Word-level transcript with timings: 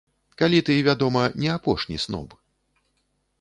Калі 0.41 0.61
ты, 0.69 0.77
вядома, 0.87 1.21
не 1.43 1.51
апошні 1.57 2.01
сноб. 2.05 2.29